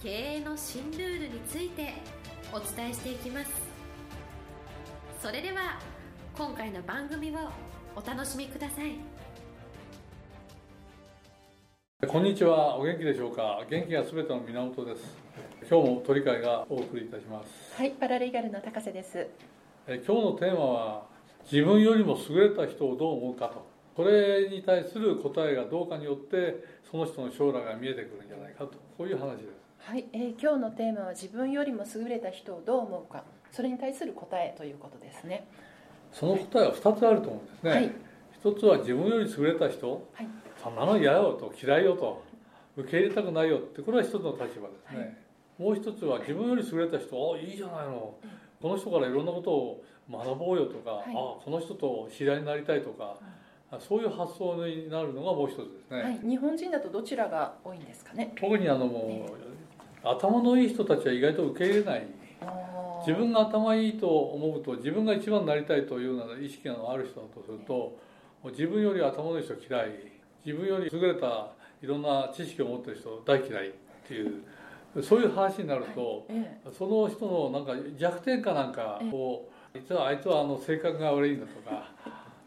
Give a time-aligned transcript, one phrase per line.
[0.00, 1.92] 経営の新ルールについて
[2.52, 3.50] お伝えしていきます。
[5.20, 5.80] それでは
[6.36, 7.34] 今回の番組を
[7.96, 8.92] お楽しみください。
[12.06, 12.78] こんにちは。
[12.78, 13.60] お元気でしょうか？
[13.68, 15.02] 元気がすべての源です。
[15.68, 17.74] 今日も鳥会がお送りいたします。
[17.74, 19.26] はいパラリーガルの高瀬です。
[19.88, 21.06] え今日のテーマは
[21.50, 23.66] 自分よりも優れた人をどう思うかと。
[23.96, 28.74] これに対する答えがどうかによってその人の将来が見えてくるんじゃないかと。
[28.96, 33.24] こういう話ですはい、えー今日のテーマは自分よりも優れた人をどう思うか。
[33.50, 35.46] それに対する答えということですね。
[36.12, 37.92] その答えは2つあると思うんですね、はい。
[38.38, 39.90] 一つは自分より優れた人。
[40.12, 40.28] はい。
[40.62, 42.22] そんなの嫌よと嫌いよと。
[42.76, 44.60] 受け入れたくないよってこれは一つの立場です
[44.92, 45.16] ね、はい。
[45.58, 47.34] もう一つは自分より優れた人。
[47.34, 48.14] あいいじゃないの。
[48.60, 51.04] この人からいろんなことを学ぼうよとか、はい。
[51.10, 53.16] あこの人と知り合いになりたいとか、
[53.70, 58.32] あそういう発想になるのがもう一つですね、はい、日本人だとどちらが多いんですかね。
[58.40, 59.57] 特にあのもう、
[60.10, 62.06] 頭のいい人たちは意外と受け入れない。
[63.06, 67.96] 自分が頭いいと思うと自分が一番になりたいというような意識がある人だとすると
[68.50, 69.90] 自分より頭のいい人嫌い。
[70.44, 71.48] 自分より優れた
[71.82, 73.72] いろんな知識を持ってる人大嫌いっ
[74.06, 74.42] ていう
[75.02, 81.90] そういう話になると、えその人のなんか弱点かなんかを実はあいつはあの性格が悪いんだとか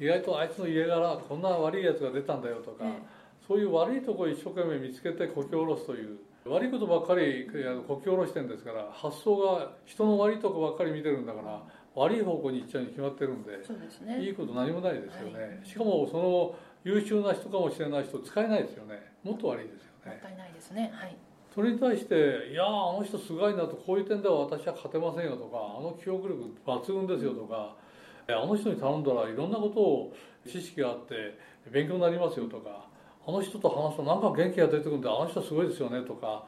[0.00, 3.02] 意外とあいつの家柄こんな悪いやつが出たんだよとか、え
[3.46, 7.46] そういう悪いところを一生懸命見つけてこき下ろすという悪いことばっかり
[7.86, 11.62] こき下ろしてるんですから発想が人の悪いとこばっかり見てるんだから
[11.94, 14.20] 悪い方向に行っちゃうに決まってるんでそうですね。
[14.20, 15.66] いいこと何もないですよね、はい。
[15.66, 16.54] しかもその
[16.84, 19.12] 優秀な人かもしれない人使えないですよね。
[19.22, 20.12] もっと悪いですよね。
[20.12, 20.90] もったいないですね。
[20.94, 21.16] はい。
[21.54, 27.76] それに対して「いやーあの人すごいな」とこういう点では私は勝てませんよとか「あの記憶力抜群ですよ」とか
[28.26, 30.14] 「あの人に頼んだらいろんなことを
[30.46, 31.36] 知識があって
[31.70, 32.86] 勉強になりますよ」とか
[33.26, 36.44] 「あの人と話すとなんか元気が出てくるんであの人すごいですよね」とか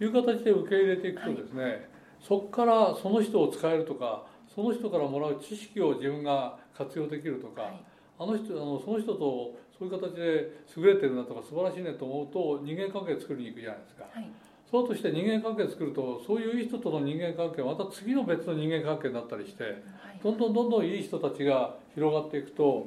[0.00, 1.88] いう形で受け入れていくとですね、
[2.20, 4.24] そこからその人を使えるとか
[4.54, 7.84] その人からもらう知識を自分が活用できるとか、はい。
[8.16, 14.04] あの人あのその人とそういう形で優れてるなとか素晴らしいねと思うと人間関係作りに行くじゃないですか。
[14.12, 14.30] はい。
[14.70, 19.74] そうとして人間関係作るとそういういい人との人間関係はまた次の別の人間関係になったりしてはい。
[20.22, 22.86] どんどんどんどんいい人たちが広がっていくと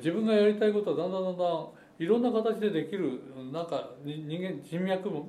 [0.00, 1.66] 自分がやりたいことはだんだんだんだん
[2.02, 3.20] いろんな形でできる
[3.52, 5.26] なんかに人間人脈も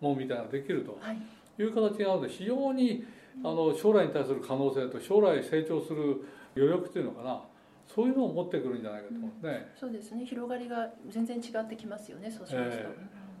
[0.00, 0.98] もみたいなできると。
[1.00, 1.18] はい。
[1.58, 3.04] いう形があるので非常に
[3.44, 6.24] あの将来に対する可能性と将来成長する
[6.56, 7.42] 余力っていうのかな。
[7.86, 9.48] そういうのを持ってくるんじゃないかと思うんで。
[9.48, 9.72] すね。
[9.78, 10.24] そうですね。
[10.24, 12.84] 広がりが全然違ってきますよねそうしますと、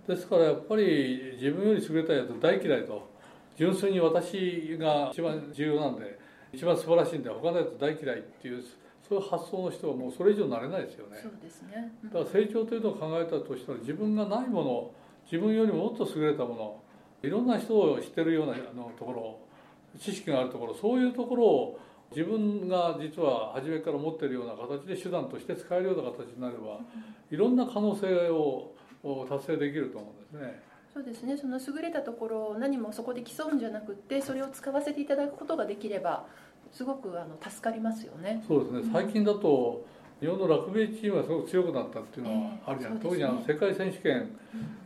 [0.08, 0.14] え。
[0.14, 3.10] ですからやっぱり自分より優れたやつ大嫌いと。
[3.56, 6.18] 純粋に私が一番重要なんで
[6.52, 8.62] 一番素晴らしいんで他のやつ大嫌いっていう
[9.12, 11.18] そういう発想の人はもうそれ以上なれないですよね。
[11.22, 12.10] そうですね、うん。
[12.10, 14.90] だから成長というのを考えたとしたら自分がないもの
[15.24, 16.82] 自分よりももっと優れたもの
[17.22, 19.38] いろんな人を知ってるようなあのところ
[20.00, 21.80] 知識があるところそういうところを
[22.10, 26.80] 自分が実は初めから持っているような形で手段として使えるような形になれば
[27.30, 28.72] いろんな可能性を
[29.04, 30.62] を達成できると思うんですね。
[30.94, 31.36] そうですね。
[31.36, 36.26] その優れたところを何もそこで競うんじゃなくってそれを使わせていただくことができれば
[36.70, 38.42] すごくあの助かりますよね。
[38.46, 38.90] そうですね。
[38.92, 39.84] 最近だと
[40.20, 43.16] 日本のラグビーチームがすごく強くなったっていうのはあるじゃない、ええそうですね。
[43.16, 44.30] 特にあの世界選手権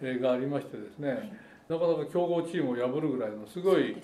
[0.01, 1.33] えーがありましてですね、はい。
[1.69, 3.97] なかなか強豪チームを破るぐらいのすごい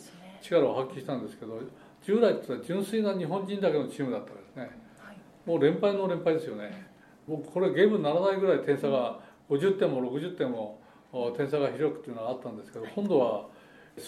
[0.43, 1.61] 力を発揮したんですけど
[2.05, 4.63] 従来って純粋な日本人だけのチームだったんですね。
[4.99, 5.17] はい。
[5.47, 6.93] もう連敗の連敗ですよね。
[7.27, 10.81] もうこれゲームにならないぐらい点差が50点も60点も
[11.13, 13.47] お点差が広くっていうのがあったんですけど今度は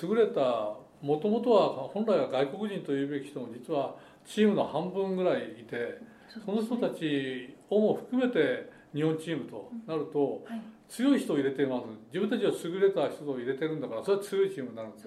[0.02, 0.75] 優れた
[1.05, 6.01] もともとは本来は外国人というべき人も実はチームの半分ぐらいいて
[6.45, 10.62] その人たちをも含めて日本チームとなるとはい。
[10.87, 15.01] 強い人を入れてます自分たちは優れた人を入れてるんだからそれは強いチームになるんで。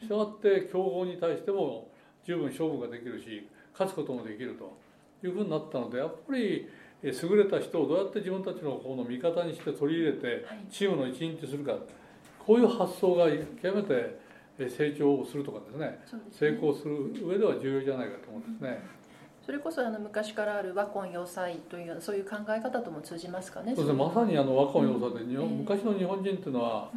[0.00, 1.90] したがって強豪に対しても
[2.24, 4.76] 十分勝負ができるし勝つこともできると
[5.26, 6.68] いうふうになったのでやっぱり
[7.02, 10.66] え優れた人をどうやって自分たちの方の味方にして取り入れてはい。
[10.70, 11.76] チームの一員とするか
[12.38, 13.26] こういう発想が
[13.62, 14.20] 極めてえ
[14.68, 15.86] 成長をするとかですね。
[15.86, 15.98] ね。
[16.30, 18.82] 成功する上では重要じゃないかと思うんですね。
[19.44, 24.04] それこそあの昔からある和魂要塞というようなそういう考え方とも通じますかねそうですね。
[24.04, 26.90] まさにあの和魂要塞で日本ええ昔の日本人っていうのは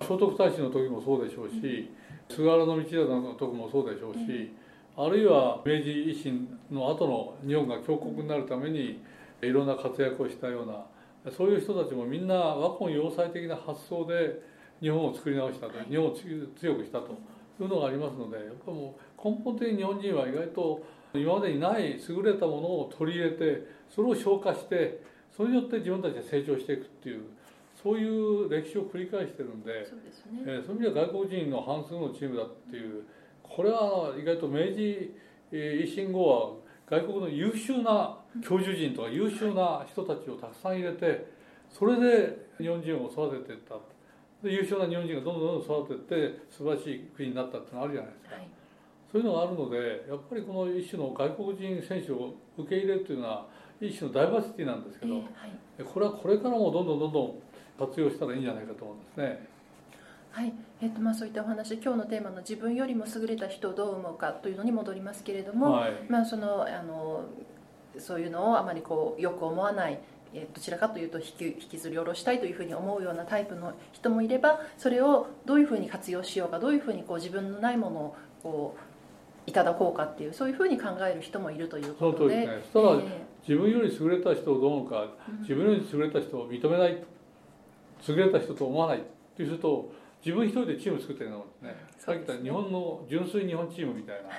[0.00, 1.90] 聖徳太子の時もそうでしょうし、
[2.28, 4.52] 菅原道真の時もそうでしょうし、
[4.96, 9.02] あるいは明治維新の後の日本が強国になるために
[9.42, 14.40] いろんな活躍をしたようなそういう人たちもみんな和魂要塞的な発想で
[14.80, 17.18] 日本を作り直したと日本を強くしたと
[17.60, 20.82] いうのがありますのでやっぱもう根本的に日本人は意外と
[21.14, 25.02] 今までにない優れたものを取り入れてそれを消化して
[25.34, 27.22] それによって自分たちが成長していくっていう
[27.82, 33.04] そういう歴史を繰り返してるんでそうですね、えーそういう意味では外国人の半数のチームだっていう
[33.42, 35.14] これは意外と明治
[35.52, 41.26] えー維新後は外国の優秀な教授陣とか優秀な人たちをたくさん入れて
[41.70, 43.74] それで日本人を育てていった
[44.46, 48.34] で優秀な日本人がどんどんどん育てて素晴らしい国になったっていうのがあるじゃないですか。
[48.36, 48.48] はい。
[49.12, 49.78] そういうのがあるので
[50.08, 53.46] やっぱりこの一種の外国人選手を受け入れるというのは
[53.80, 55.84] 一種のダイバーシティなんですけど、えーはい。
[55.84, 57.34] これはこれからもどんどんどんどん
[57.78, 59.48] 活用したらいいんじゃないかと思うんですね。
[60.30, 60.52] はい。
[60.80, 65.92] えっとまあ、そういったお話今日のテーマの自分よりも優れた人をどう思うかというのに戻りますけれども、はい。
[66.08, 67.24] まあ、そのあの
[67.98, 69.98] そういうのをあまりこうよく思わないえ
[70.32, 78.96] どちらかというと引き引きずり下ろしたいというふうに思うようなタイプの人もいればそれをどういうふうに活用しようかどういうふうにこう自分のないものをこう
[79.46, 82.34] いただこうかっていうそういうふうに考える人もいるというそのことで。
[82.34, 82.82] 通りですね。
[83.06, 85.40] え自分より優れた人をどう思うかうん。
[85.40, 87.02] 自分より優れた人を認めない
[88.08, 89.00] 優れた人と思わないっ
[89.36, 89.92] ていう人と
[90.24, 91.76] 自分一人でチーム作ってるのですね。
[91.98, 94.30] さっき言った日本の純粋日本チームみたいな。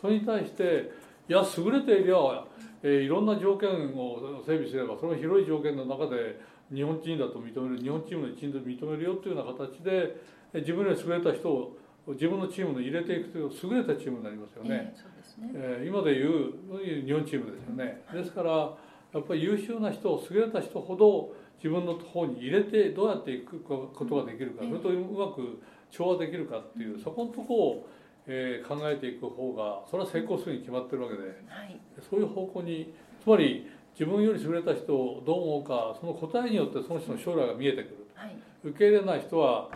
[0.00, 0.92] それに対して
[1.28, 2.44] いや優れていりゃ、
[2.82, 6.40] えーいろんな条件を整備すればその広い条件の中で
[6.72, 10.16] 日本人だと認める日本チームの一員と認めるよというような形で
[10.52, 11.76] えー自分より優れた人を
[12.08, 14.92] 自分のチームに入れていくという優れたチームになりますよえね。
[14.92, 15.50] ええそうですね。
[15.54, 18.02] えー今でいう日本チームですよね。
[18.12, 18.76] ですから
[19.14, 24.70] やっぱり優秀な人優れた人ほど自分の方に入れてどうやっていくことができるかうん。
[24.70, 25.60] それとうまく
[25.90, 27.88] 調和できるかっていうそこのとこを、
[28.26, 31.22] えー考えていく方がそれは成功するに決まってるわけで。
[31.22, 31.34] は
[31.64, 31.78] い。
[32.08, 32.92] そういう方向に
[33.22, 33.66] つまり
[33.98, 37.96] 自分より優れた人をどう思うかその答えによってその人の将来が見えてくる。
[38.14, 38.36] はい。
[38.64, 39.68] 受け入れない人は、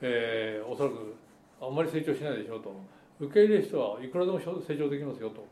[0.00, 1.14] えーおそらく
[1.60, 2.74] あんまり成長しないでしょうと
[3.20, 5.44] 受け入れる人はいくらでも成長できますよと。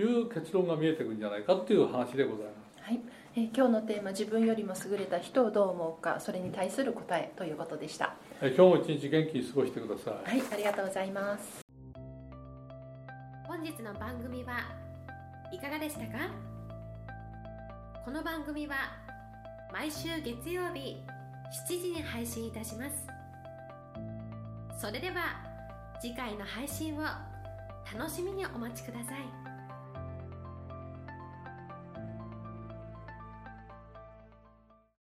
[0.00, 2.80] いう結論が見えてくるんじゃないかっていう話でございます。
[2.80, 3.00] はい。
[3.34, 8.14] えー今日のテーマ「自分よりも優れた人をどう思うか」それに対する答えということでした。
[8.40, 10.38] えー今日も一日元気に過ごしてください。
[10.38, 11.67] はいありがとうございます
[13.58, 14.60] 本日の番組は
[15.50, 16.30] いかがでしたか？
[18.04, 18.76] この番組は
[19.72, 21.02] 毎週月曜日
[21.66, 23.08] 7時に配信いたします。
[24.80, 25.42] それでは
[26.00, 27.02] 次回の配信を
[27.98, 29.47] 楽しみにお待ちください。